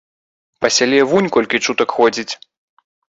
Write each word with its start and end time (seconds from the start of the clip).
Па 0.61 0.69
сяле 0.77 0.99
вунь 1.11 1.29
колькі 1.35 1.57
чутак 1.65 1.89
ходзіць. 1.99 2.27